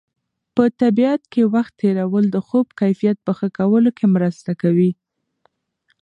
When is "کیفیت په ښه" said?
2.79-3.47